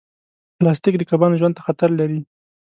پلاستيک 0.57 0.95
د 0.97 1.03
کبانو 1.11 1.39
ژوند 1.39 1.55
ته 1.57 1.61
خطر 1.67 1.89
لري. 1.99 2.19